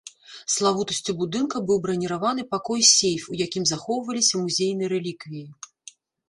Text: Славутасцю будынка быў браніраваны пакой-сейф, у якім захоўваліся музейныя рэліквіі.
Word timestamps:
Славутасцю 0.51 1.11
будынка 1.19 1.61
быў 1.67 1.77
браніраваны 1.83 2.45
пакой-сейф, 2.53 3.21
у 3.35 3.37
якім 3.45 3.69
захоўваліся 3.73 4.33
музейныя 4.47 4.89
рэліквіі. 4.95 5.45